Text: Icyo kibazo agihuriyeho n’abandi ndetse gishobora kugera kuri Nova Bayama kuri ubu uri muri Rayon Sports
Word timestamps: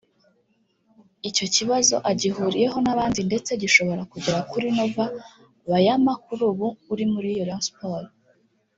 Icyo 1.29 1.45
kibazo 1.55 1.95
agihuriyeho 2.11 2.77
n’abandi 2.85 3.19
ndetse 3.27 3.51
gishobora 3.61 4.01
kugera 4.11 4.39
kuri 4.49 4.67
Nova 4.75 5.05
Bayama 5.69 6.13
kuri 6.25 6.41
ubu 6.51 6.67
uri 6.91 7.05
muri 7.13 7.29
Rayon 7.37 7.63
Sports 7.67 8.13